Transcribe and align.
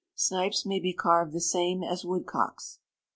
Snipes 0.15 0.65
may 0.65 0.79
be 0.79 0.93
carved 0.93 1.31
the 1.31 1.39
same 1.39 1.83
as 1.83 2.03
woodcocks. 2.03 2.79